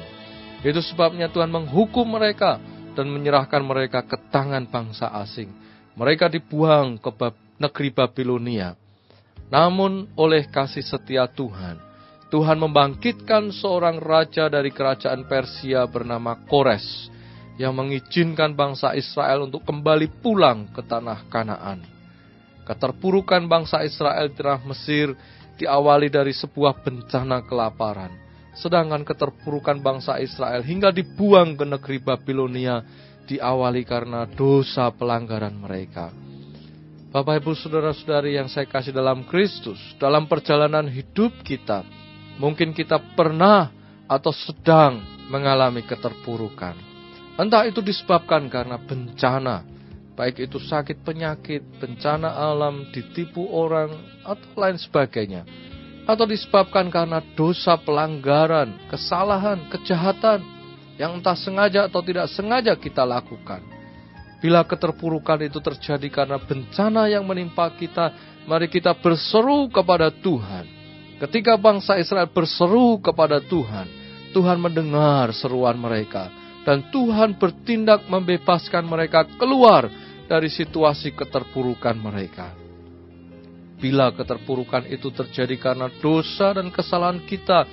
[0.61, 2.61] Itu sebabnya Tuhan menghukum mereka
[2.93, 5.49] dan menyerahkan mereka ke tangan bangsa asing.
[5.95, 7.11] Mereka dibuang ke
[7.57, 8.75] negeri Babilonia.
[9.49, 11.81] Namun oleh kasih setia Tuhan,
[12.29, 17.09] Tuhan membangkitkan seorang raja dari kerajaan Persia bernama Kores
[17.57, 21.81] yang mengizinkan bangsa Israel untuk kembali pulang ke tanah Kanaan.
[22.63, 25.17] Keterpurukan bangsa Israel di tanah Mesir
[25.57, 28.13] diawali dari sebuah bencana kelaparan,
[28.53, 32.85] sedangkan keterpurukan bangsa Israel hingga dibuang ke negeri Babilonia
[33.25, 36.28] diawali karena dosa pelanggaran mereka.
[37.09, 41.81] Bapak Ibu Saudara-saudari yang saya kasih dalam Kristus, dalam perjalanan hidup kita,
[42.37, 43.73] mungkin kita pernah
[44.05, 46.77] atau sedang mengalami keterpurukan.
[47.33, 49.65] Entah itu disebabkan karena bencana,
[50.13, 53.89] baik itu sakit penyakit, bencana alam, ditipu orang,
[54.21, 55.49] atau lain sebagainya.
[56.05, 60.45] Atau disebabkan karena dosa pelanggaran, kesalahan, kejahatan,
[61.01, 63.78] yang entah sengaja atau tidak sengaja kita lakukan
[64.39, 68.15] Bila keterpurukan itu terjadi karena bencana yang menimpa kita,
[68.47, 70.63] mari kita berseru kepada Tuhan.
[71.19, 73.87] Ketika bangsa Israel berseru kepada Tuhan,
[74.31, 76.31] Tuhan mendengar seruan mereka.
[76.63, 79.91] Dan Tuhan bertindak membebaskan mereka keluar
[80.29, 82.55] dari situasi keterpurukan mereka.
[83.79, 87.63] Bila keterpurukan itu terjadi karena dosa dan kesalahan kita,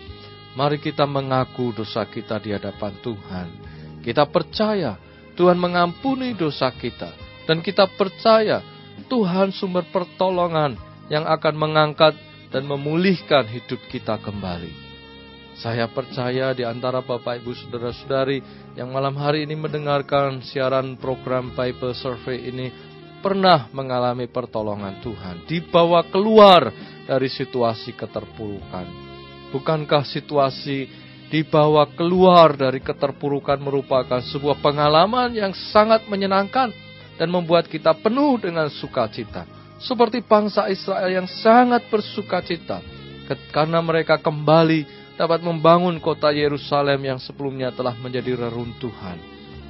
[0.55, 3.49] mari kita mengaku dosa kita di hadapan Tuhan.
[4.01, 4.95] Kita percaya
[5.37, 7.13] Tuhan mengampuni dosa kita.
[7.47, 8.65] Dan kita percaya
[9.07, 10.75] Tuhan sumber pertolongan
[11.07, 12.19] yang akan mengangkat
[12.51, 14.87] dan memulihkan hidup kita kembali.
[15.57, 18.45] Saya percaya di antara Bapak Ibu Saudara-saudari
[18.77, 22.69] yang malam hari ini mendengarkan siaran program Bible Survey ini
[23.25, 26.69] pernah mengalami pertolongan Tuhan, dibawa keluar
[27.09, 28.87] dari situasi keterpurukan.
[29.55, 36.71] Bukankah situasi dibawa keluar dari keterpurukan merupakan sebuah pengalaman yang sangat menyenangkan
[37.19, 39.47] dan membuat kita penuh dengan sukacita.
[39.77, 42.81] Seperti bangsa Israel yang sangat bersukacita
[43.53, 49.19] karena mereka kembali dapat membangun kota Yerusalem yang sebelumnya telah menjadi reruntuhan.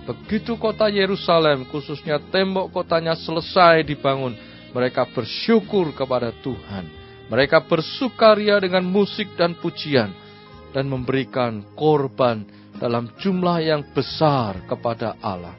[0.07, 4.39] Begitu kota Yerusalem, khususnya tembok kotanya selesai dibangun,
[4.71, 6.85] Mereka bersyukur kepada Tuhan.
[7.33, 10.26] Mereka bersukaria dengan musik dan pujian
[10.75, 15.57] dan memberikan korban dalam jumlah yang besar kepada Allah.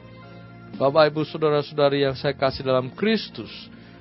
[0.78, 3.50] Bapak, Ibu, saudara-saudari yang saya kasih dalam Kristus,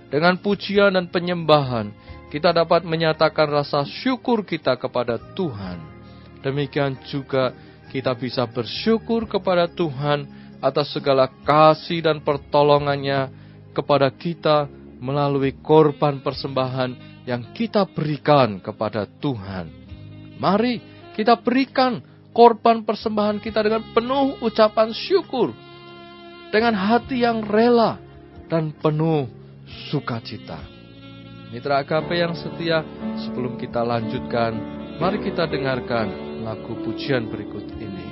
[0.07, 1.89] dengan pujian dan penyembahan,
[2.27, 5.79] kita dapat menyatakan rasa syukur kita kepada Tuhan.
[6.43, 7.55] Demikian juga
[7.89, 10.27] kita bisa bersyukur kepada Tuhan
[10.59, 13.31] atas segala kasih dan pertolongannya
[13.71, 14.67] kepada kita
[14.97, 19.69] melalui korban persembahan yang kita berikan kepada Tuhan.
[20.39, 21.97] Mari kita berikan
[22.29, 25.49] korban persembahan kita dengan penuh ucapan syukur,
[26.53, 27.97] dengan hati yang rela
[28.45, 29.25] dan penuh
[29.89, 30.61] sukacita.
[31.49, 32.85] Mitra agape yang setia,
[33.25, 34.53] sebelum kita lanjutkan,
[35.01, 38.07] mari kita dengarkan lagu pujian berikut ini.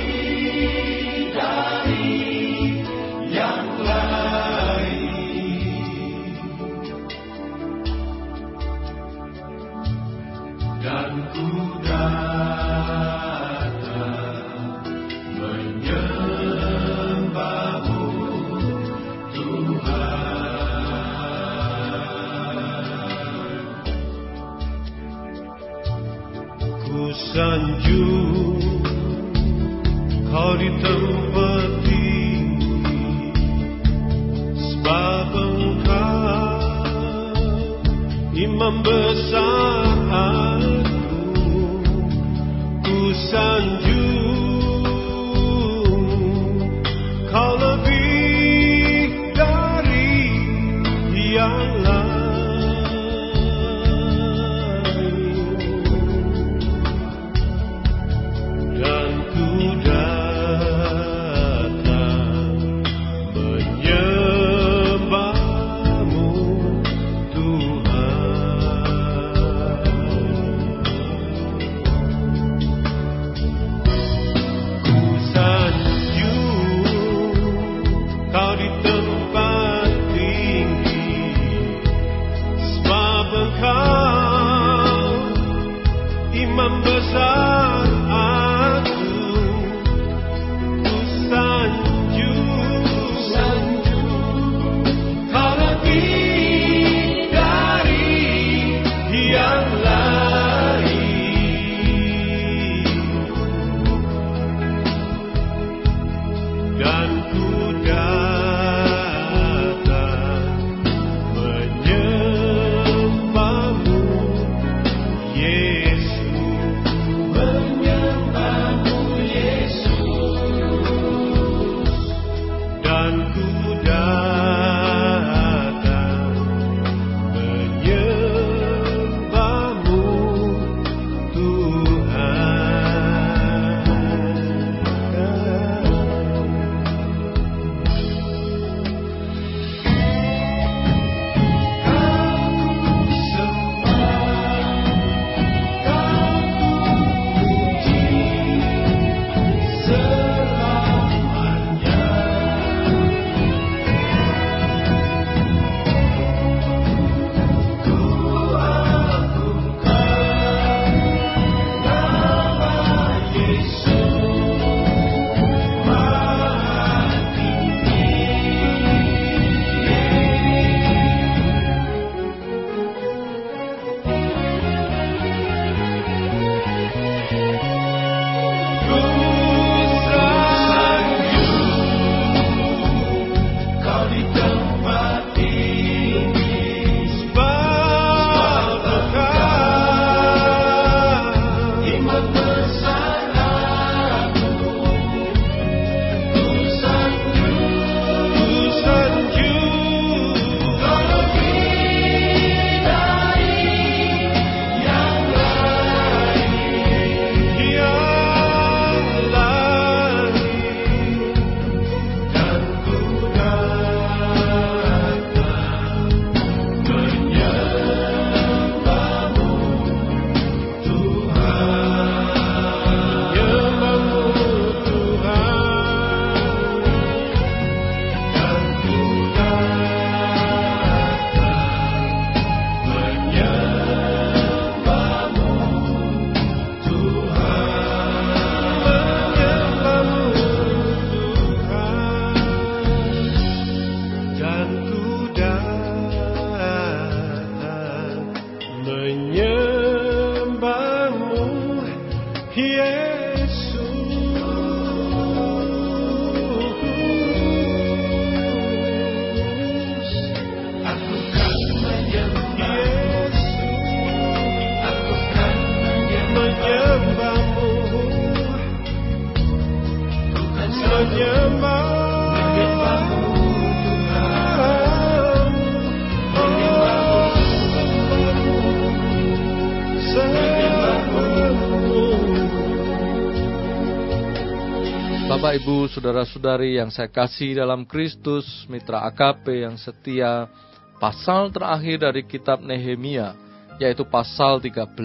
[285.51, 290.47] Bapak Ibu, Saudara-saudari yang saya kasih dalam Kristus, mitra AKP yang setia,
[290.95, 293.35] pasal terakhir dari kitab Nehemia,
[293.75, 294.95] yaitu pasal 13,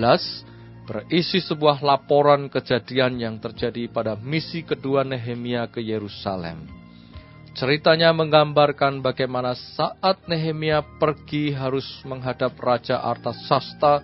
[0.87, 6.63] berisi sebuah laporan kejadian yang terjadi pada misi kedua Nehemia ke Yerusalem.
[7.59, 13.99] Ceritanya menggambarkan bagaimana saat Nehemia pergi harus menghadap Raja Artasasta,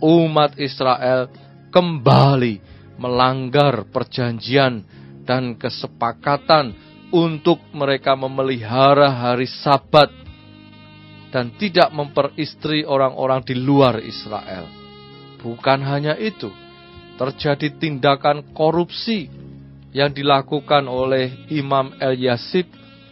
[0.00, 1.28] umat Israel
[1.68, 2.64] kembali
[2.96, 6.72] melanggar perjanjian dan kesepakatan
[7.10, 10.08] untuk mereka memelihara hari Sabat
[11.34, 14.70] dan tidak memperistri orang-orang di luar Israel.
[15.42, 16.48] Bukan hanya itu,
[17.18, 19.28] terjadi tindakan korupsi
[19.92, 22.70] yang dilakukan oleh Imam Eliasib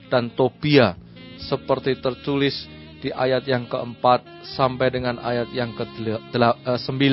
[0.08, 0.96] dan Tobia
[1.36, 2.54] seperti tertulis
[3.04, 4.24] di ayat yang keempat
[4.56, 7.04] sampai dengan ayat yang ke-9.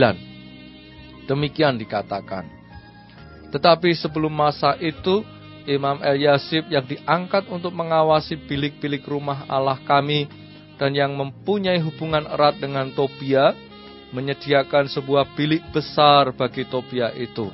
[1.27, 2.60] Demikian dikatakan.
[3.51, 5.23] Tetapi sebelum masa itu,
[5.67, 10.25] Imam Eliasib yang diangkat untuk mengawasi bilik-bilik rumah Allah kami
[10.81, 13.53] dan yang mempunyai hubungan erat dengan Tobia,
[14.09, 17.53] menyediakan sebuah bilik besar bagi Tobia itu.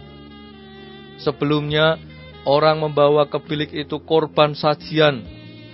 [1.19, 1.99] Sebelumnya,
[2.47, 5.25] orang membawa ke bilik itu korban sajian,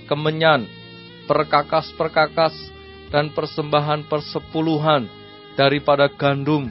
[0.10, 0.66] kemenyan,
[1.30, 2.56] perkakas-perkakas,
[3.14, 5.06] dan persembahan persepuluhan
[5.54, 6.66] daripada gandum,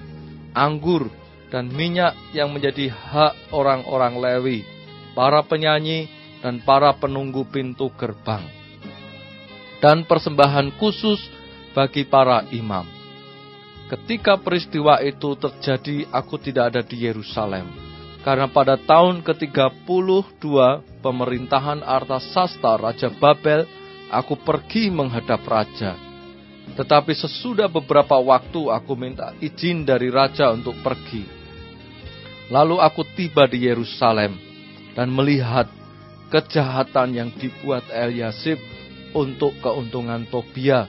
[0.50, 1.06] anggur,
[1.52, 4.58] dan minyak yang menjadi hak orang-orang Lewi,
[5.12, 6.08] para penyanyi,
[6.40, 8.40] dan para penunggu pintu gerbang.
[9.84, 11.20] Dan persembahan khusus
[11.76, 12.88] bagi para imam.
[13.92, 17.68] Ketika peristiwa itu terjadi, aku tidak ada di Yerusalem.
[18.24, 20.40] Karena pada tahun ke-32
[21.04, 23.68] pemerintahan Artasasta Raja Babel,
[24.08, 25.98] aku pergi menghadap raja.
[26.78, 31.41] Tetapi sesudah beberapa waktu aku minta izin dari raja untuk pergi.
[32.52, 34.36] Lalu aku tiba di Yerusalem
[34.92, 35.72] dan melihat
[36.28, 38.60] kejahatan yang dibuat Eliasib
[39.16, 40.84] untuk keuntungan Tobia.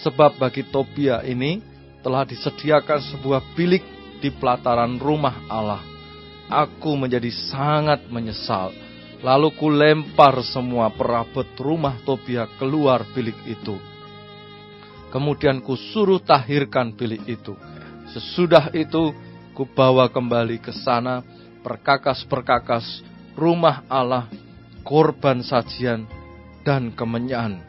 [0.00, 1.60] Sebab bagi Tobia ini
[2.00, 3.84] telah disediakan sebuah bilik
[4.24, 5.84] di pelataran rumah Allah.
[6.48, 8.72] Aku menjadi sangat menyesal.
[9.20, 13.76] Lalu ku lempar semua perabot rumah Tobia keluar bilik itu.
[15.12, 17.52] Kemudian ku suruh tahirkan bilik itu.
[18.16, 19.12] Sesudah itu
[19.56, 21.24] ku bawa kembali ke sana
[21.64, 23.00] perkakas-perkakas
[23.32, 24.28] rumah Allah,
[24.84, 26.04] korban sajian,
[26.60, 27.64] dan kemenyan.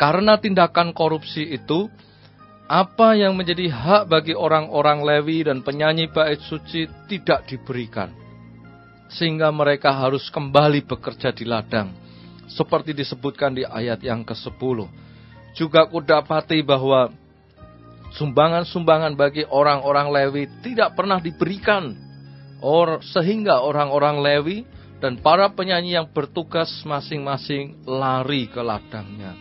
[0.00, 1.90] Karena tindakan korupsi itu,
[2.70, 8.14] apa yang menjadi hak bagi orang-orang Lewi dan penyanyi bait suci tidak diberikan.
[9.10, 11.90] Sehingga mereka harus kembali bekerja di ladang.
[12.46, 14.86] Seperti disebutkan di ayat yang ke-10.
[15.58, 17.10] Juga kudapati bahwa
[18.14, 21.94] sumbangan-sumbangan bagi orang-orang Lewi tidak pernah diberikan.
[22.60, 24.58] Or, sehingga orang-orang Lewi
[25.00, 29.32] dan para penyanyi yang bertugas masing-masing lari ke ladangnya.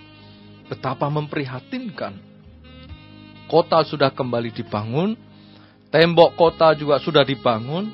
[0.72, 2.16] Betapa memprihatinkan
[3.50, 5.18] kota sudah kembali dibangun,
[5.90, 7.92] tembok kota juga sudah dibangun,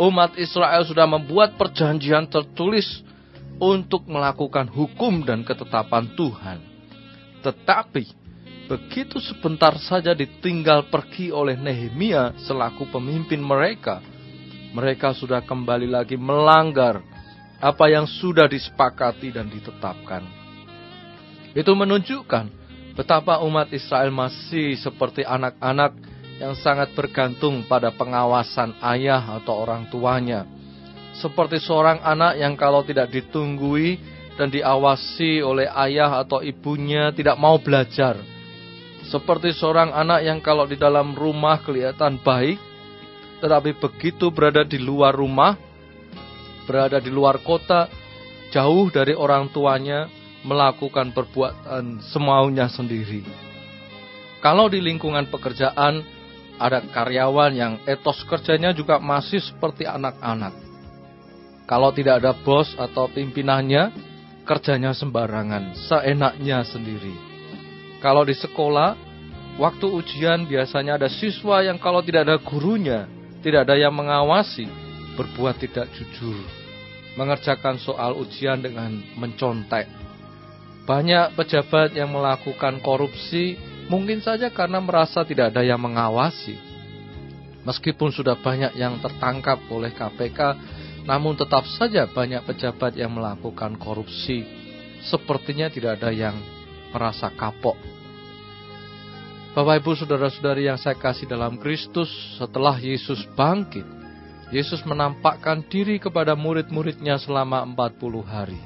[0.00, 3.04] umat Israel sudah membuat perjanjian tertulis
[3.62, 6.58] untuk melakukan hukum dan ketetapan Tuhan.
[7.44, 8.23] Tetapi
[8.66, 14.00] begitu sebentar saja ditinggal pergi oleh Nehemia selaku pemimpin mereka,
[14.72, 17.00] mereka sudah kembali lagi melanggar
[17.60, 20.24] apa yang sudah disepakati dan ditetapkan.
[21.54, 25.98] Itu menunjukkan Betapa umat Israel masih seperti anak-anak
[26.38, 30.46] yang sangat bergantung pada pengawasan ayah atau orang tuanya.
[31.18, 33.98] Seperti seorang anak yang kalau tidak ditunggui
[34.38, 38.14] dan diawasi oleh ayah atau ibunya tidak mau belajar.
[39.08, 42.56] Seperti seorang anak yang kalau di dalam rumah kelihatan baik,
[43.44, 45.56] tetapi begitu berada di luar rumah,
[46.64, 47.88] berada di luar kota,
[48.48, 50.08] jauh dari orang tuanya,
[50.44, 53.24] melakukan perbuatan semaunya sendiri.
[54.44, 56.04] Kalau di lingkungan pekerjaan
[56.60, 60.52] ada karyawan yang etos kerjanya juga masih seperti anak-anak.
[61.64, 63.88] Kalau tidak ada bos atau pimpinannya,
[64.44, 67.33] kerjanya sembarangan, seenaknya sendiri.
[68.04, 68.92] Kalau di sekolah,
[69.56, 73.08] waktu ujian biasanya ada siswa yang kalau tidak ada gurunya,
[73.40, 74.68] tidak ada yang mengawasi,
[75.16, 76.44] berbuat tidak jujur,
[77.16, 80.04] mengerjakan soal ujian dengan mencontek
[80.84, 83.56] banyak pejabat yang melakukan korupsi
[83.88, 86.60] mungkin saja karena merasa tidak ada yang mengawasi.
[87.64, 90.40] Meskipun sudah banyak yang tertangkap oleh KPK,
[91.08, 94.44] namun tetap saja banyak pejabat yang melakukan korupsi.
[95.08, 96.36] Sepertinya tidak ada yang
[96.94, 97.74] merasa kapok.
[99.54, 103.86] Bapak Ibu Saudara-saudari yang saya kasih dalam Kristus, setelah Yesus bangkit,
[104.54, 108.58] Yesus menampakkan diri kepada murid-muridnya selama 40 hari.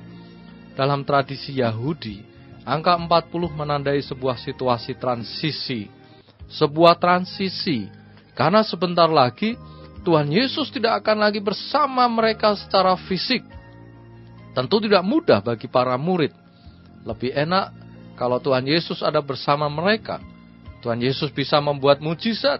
[0.76, 2.24] Dalam tradisi Yahudi,
[2.64, 5.88] angka 40 menandai sebuah situasi transisi.
[6.48, 7.88] Sebuah transisi,
[8.32, 9.60] karena sebentar lagi
[10.08, 13.44] Tuhan Yesus tidak akan lagi bersama mereka secara fisik.
[14.56, 16.32] Tentu tidak mudah bagi para murid.
[17.04, 17.77] Lebih enak
[18.18, 20.18] kalau Tuhan Yesus ada bersama mereka.
[20.82, 22.58] Tuhan Yesus bisa membuat mujizat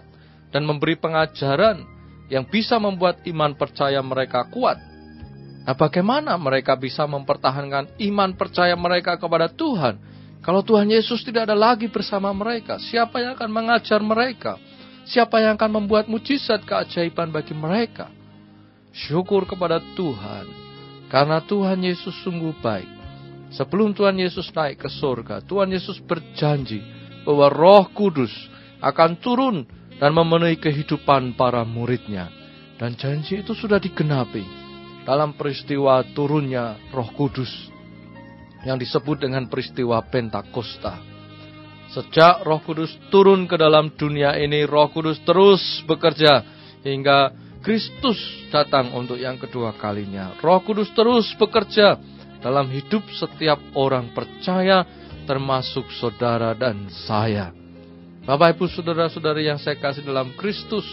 [0.55, 1.83] dan memberi pengajaran
[2.31, 4.79] yang bisa membuat iman percaya mereka kuat.
[5.67, 9.99] Nah, bagaimana mereka bisa mempertahankan iman percaya mereka kepada Tuhan
[10.39, 12.79] kalau Tuhan Yesus tidak ada lagi bersama mereka?
[12.79, 14.55] Siapa yang akan mengajar mereka?
[15.03, 18.07] Siapa yang akan membuat mujizat keajaiban bagi mereka?
[18.95, 20.47] Syukur kepada Tuhan,
[21.11, 22.98] karena Tuhan Yesus sungguh baik.
[23.49, 26.85] Sebelum Tuhan Yesus naik ke surga, Tuhan Yesus berjanji
[27.25, 28.31] bahwa Roh Kudus
[28.77, 29.65] akan turun
[29.97, 32.29] dan memenuhi kehidupan para muridnya.
[32.79, 34.45] Dan janji itu sudah digenapi
[35.03, 37.51] dalam peristiwa turunnya Roh Kudus
[38.63, 41.01] yang disebut dengan peristiwa Pentakosta.
[41.89, 46.45] Sejak Roh Kudus turun ke dalam dunia ini, Roh Kudus terus bekerja
[46.85, 48.15] hingga Kristus
[48.53, 50.37] datang untuk yang kedua kalinya.
[50.39, 51.99] Roh Kudus terus bekerja
[52.39, 54.83] dalam hidup setiap orang percaya,
[55.27, 57.51] termasuk saudara dan saya.
[58.23, 60.85] Bapak Ibu Saudara-saudari yang saya kasih dalam Kristus,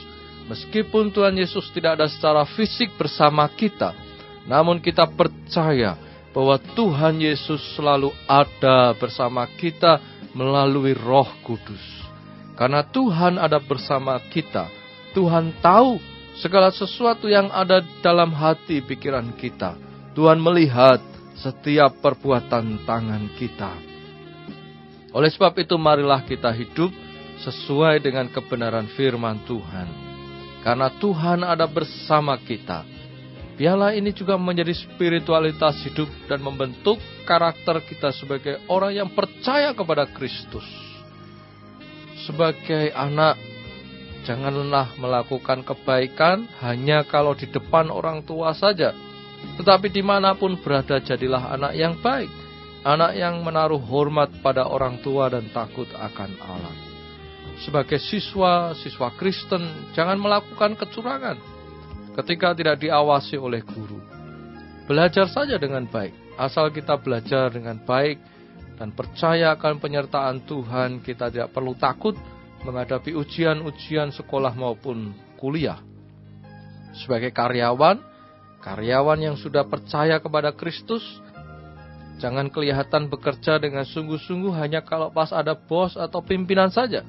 [0.50, 3.94] meskipun Tuhan Yesus tidak ada secara fisik bersama kita,
[4.46, 5.98] namun kita percaya
[6.36, 10.00] bahwa Tuhan Yesus selalu ada bersama kita
[10.36, 11.80] melalui Roh Kudus.
[12.56, 14.68] Karena Tuhan ada bersama kita,
[15.12, 15.96] Tuhan tahu
[16.36, 19.76] segala sesuatu yang ada dalam hati pikiran kita.
[20.12, 21.00] Tuhan melihat
[21.40, 23.72] setiap perbuatan tangan kita.
[25.16, 26.92] Oleh sebab itu marilah kita hidup
[27.40, 29.88] sesuai dengan kebenaran firman Tuhan.
[30.64, 32.82] Karena Tuhan ada bersama kita.
[33.56, 40.04] Biarlah ini juga menjadi spiritualitas hidup dan membentuk karakter kita sebagai orang yang percaya kepada
[40.12, 40.66] Kristus.
[42.28, 43.40] Sebagai anak,
[44.28, 48.92] janganlah melakukan kebaikan hanya kalau di depan orang tua saja.
[49.54, 52.28] Tetapi di mana pun berada jadilah anak yang baik.
[52.86, 56.86] Anak yang menaruh hormat pada orang tua dan takut akan Allah
[57.60, 61.38] sebagai siswa, siswa Kristen, jangan melakukan kecurangan
[62.20, 64.00] ketika tidak diawasi oleh guru.
[64.84, 68.20] Belajar saja dengan baik, asal kita belajar dengan baik
[68.76, 72.14] dan percaya akan penyertaan Tuhan, kita tidak perlu takut
[72.62, 75.80] menghadapi ujian-ujian sekolah maupun kuliah.
[76.96, 78.00] Sebagai karyawan,
[78.66, 81.06] karyawan yang sudah percaya kepada Kristus,
[82.18, 87.06] jangan kelihatan bekerja dengan sungguh-sungguh hanya kalau pas ada bos atau pimpinan saja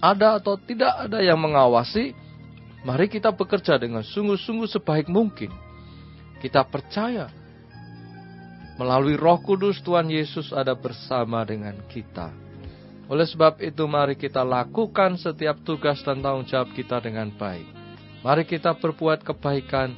[0.00, 2.12] ada atau tidak ada yang mengawasi,
[2.84, 5.52] mari kita bekerja dengan sungguh-sungguh sebaik mungkin.
[6.36, 7.32] Kita percaya
[8.76, 12.28] melalui Roh Kudus Tuhan Yesus ada bersama dengan kita.
[13.06, 17.64] Oleh sebab itu mari kita lakukan setiap tugas dan tanggung jawab kita dengan baik.
[18.20, 19.94] Mari kita berbuat kebaikan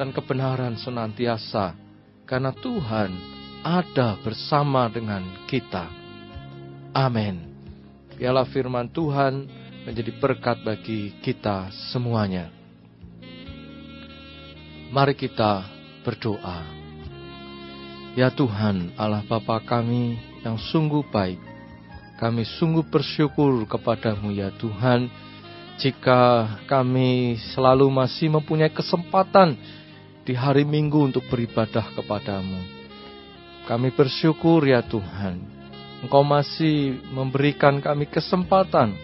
[0.00, 1.76] dan kebenaran senantiasa
[2.24, 3.12] karena Tuhan
[3.60, 5.92] ada bersama dengan kita.
[6.96, 7.44] Amin.
[8.16, 9.44] Biarlah firman Tuhan
[9.84, 12.48] menjadi berkat bagi kita semuanya.
[14.88, 15.68] Mari kita
[16.00, 16.64] berdoa.
[18.16, 21.38] Ya Tuhan, Allah Bapa kami yang sungguh baik,
[22.16, 25.12] kami sungguh bersyukur kepadamu ya Tuhan,
[25.76, 29.54] jika kami selalu masih mempunyai kesempatan
[30.30, 32.62] di hari Minggu untuk beribadah kepadamu.
[33.66, 35.42] Kami bersyukur ya Tuhan,
[36.06, 38.94] Engkau masih memberikan kami kesempatan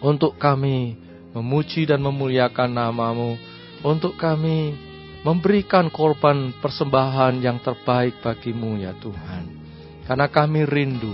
[0.00, 0.96] untuk kami
[1.36, 3.36] memuji dan memuliakan namamu,
[3.84, 4.72] untuk kami
[5.20, 9.44] memberikan korban persembahan yang terbaik bagimu ya Tuhan.
[10.08, 11.12] Karena kami rindu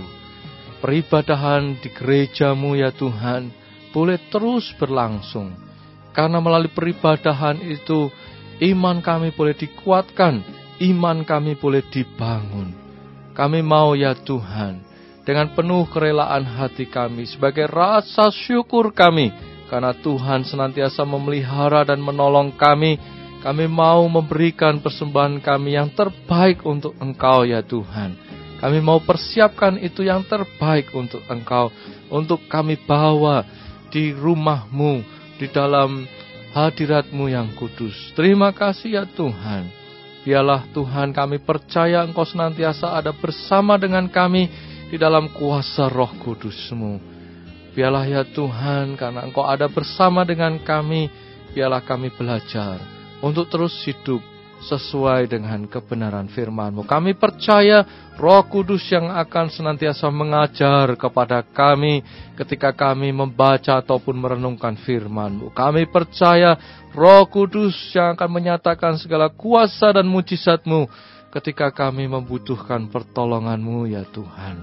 [0.79, 3.51] peribadahan di gerejamu ya Tuhan
[3.91, 5.51] boleh terus berlangsung.
[6.15, 8.07] Karena melalui peribadahan itu
[8.59, 10.43] iman kami boleh dikuatkan,
[10.83, 12.75] iman kami boleh dibangun.
[13.31, 14.83] Kami mau ya Tuhan,
[15.23, 19.31] dengan penuh kerelaan hati kami sebagai rasa syukur kami
[19.69, 22.97] karena Tuhan senantiasa memelihara dan menolong kami.
[23.39, 28.11] Kami mau memberikan persembahan kami yang terbaik untuk Engkau ya Tuhan.
[28.59, 31.71] Kami mau persiapkan itu yang terbaik untuk Engkau,
[32.11, 33.47] untuk kami bawa
[33.87, 34.99] di rumahmu,
[35.39, 36.03] di dalam
[36.53, 37.95] hadiratmu yang kudus.
[38.17, 39.69] Terima kasih ya Tuhan.
[40.25, 44.51] Biarlah Tuhan kami percaya Engkau senantiasa ada bersama dengan kami
[44.91, 46.99] di dalam kuasa roh kudusmu.
[47.73, 51.07] Biarlah ya Tuhan karena Engkau ada bersama dengan kami,
[51.55, 52.81] biarlah kami belajar
[53.23, 54.19] untuk terus hidup
[54.59, 56.83] sesuai dengan kebenaran firman-Mu.
[56.83, 57.87] Kami percaya
[58.19, 62.03] Roh Kudus yang akan senantiasa mengajar kepada kami
[62.35, 65.55] ketika kami membaca ataupun merenungkan firman-Mu.
[65.55, 66.59] Kami percaya
[66.91, 70.89] Roh Kudus yang akan menyatakan segala kuasa dan mujizat-Mu
[71.31, 74.55] ketika kami membutuhkan pertolongan-Mu ya Tuhan.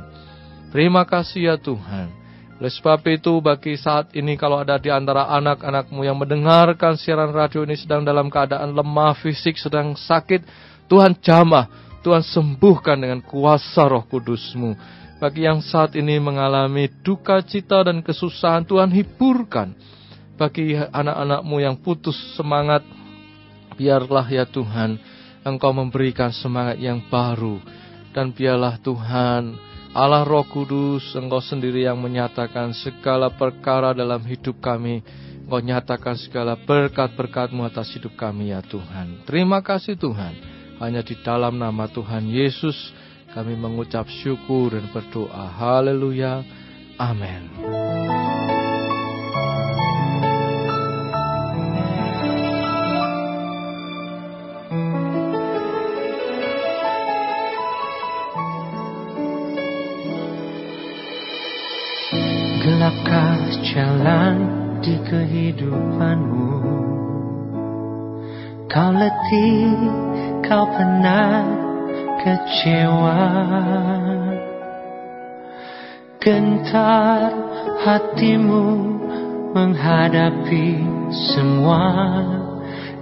[0.74, 2.25] Terima kasih ya Tuhan.
[2.57, 7.68] Oleh sebab itu bagi saat ini kalau ada di antara anak-anakmu yang mendengarkan siaran radio
[7.68, 10.40] ini sedang dalam keadaan lemah fisik, sedang sakit,
[10.88, 11.68] Tuhan jamah,
[12.00, 14.72] Tuhan sembuhkan dengan kuasa roh kudusmu.
[15.20, 19.76] Bagi yang saat ini mengalami duka cita dan kesusahan, Tuhan hiburkan.
[20.36, 22.84] Bagi anak-anakmu yang putus semangat,
[23.76, 24.96] biarlah ya Tuhan,
[25.44, 27.61] Engkau memberikan semangat yang baru.
[28.16, 29.57] Dan biarlah Tuhan,
[29.97, 35.01] Allah Roh Kudus, Engkau sendiri yang menyatakan segala perkara dalam hidup kami.
[35.49, 39.24] Engkau nyatakan segala berkat-berkatmu atas hidup kami ya Tuhan.
[39.24, 40.36] Terima kasih Tuhan.
[40.84, 42.76] Hanya di dalam nama Tuhan Yesus
[43.32, 45.49] kami mengucap syukur dan berdoa.
[45.57, 46.44] Haleluya.
[47.01, 47.95] Amin.
[63.76, 64.36] Jalan
[64.80, 66.52] di kehidupanmu.
[68.72, 69.68] Kau letih,
[70.40, 71.44] kau penat,
[72.24, 73.20] kecewa.
[76.24, 77.36] Gentar
[77.84, 78.64] hatimu
[79.52, 80.80] menghadapi
[81.12, 81.84] semua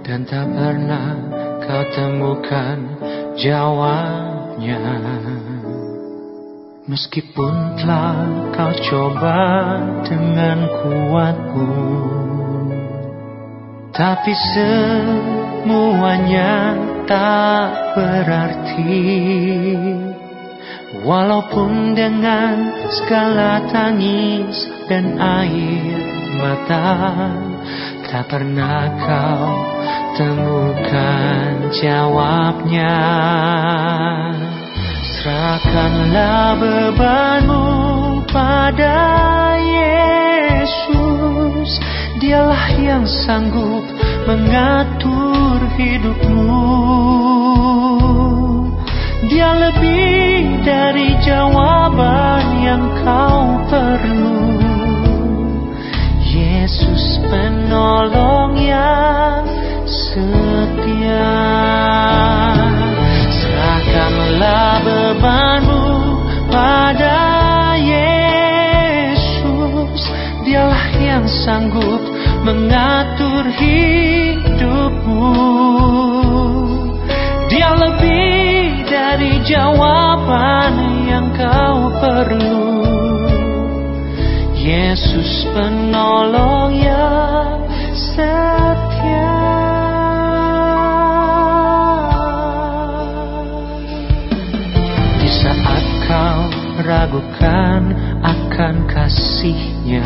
[0.03, 1.15] Dan tak pernah
[1.63, 2.77] kau temukan
[3.39, 4.77] jawabnya
[6.85, 9.41] Meskipun telah kau coba
[10.05, 11.73] dengan kuatmu
[13.89, 16.77] Tapi semuanya
[17.09, 19.01] tak berarti.
[21.01, 22.69] Walaupun dengan
[23.01, 24.53] segala tangis
[24.85, 25.89] dan air
[26.37, 27.01] mata
[28.13, 29.57] Tak pernah kau
[30.21, 32.93] temukan jawabnya
[35.25, 37.65] Serahkanlah bebanmu
[38.29, 39.01] pada
[39.57, 41.01] Yesus.
[42.21, 43.89] Dialah yang sanggup
[44.29, 46.77] mengatur hidupmu.
[49.25, 54.61] Dia lebih dari jawaban yang kau perlu.
[56.21, 59.41] Yesus penolong yang
[59.89, 61.33] setia
[73.53, 75.33] hidupmu.
[77.49, 80.73] Dia lebih dari jawaban
[81.05, 82.63] yang kau perlu.
[84.57, 89.37] Yesus penolong yang setia.
[95.21, 96.49] Di saat kau
[96.81, 97.93] ragukan
[98.25, 100.01] akan kasihnya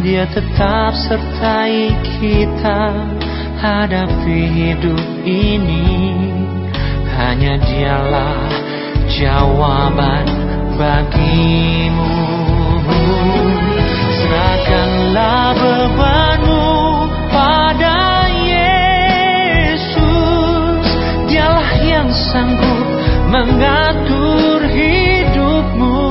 [0.00, 2.92] Dia tetap sertai kita
[3.60, 6.12] hadapi hidup ini.
[7.16, 8.44] Hanya dialah
[9.08, 10.28] jawaban
[10.76, 12.12] bagimu.
[14.20, 16.68] Serahkanlah bebanmu
[17.32, 19.96] pada Yesus.
[21.24, 22.75] Dialah yang sanggup
[23.30, 26.02] mengatur hidupmu.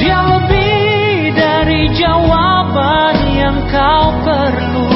[0.00, 4.88] Dia lebih dari jawaban yang kau perlu.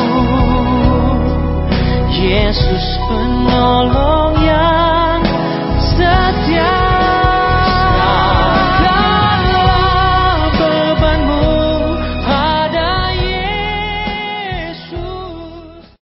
[2.21, 4.30] Yesus penolong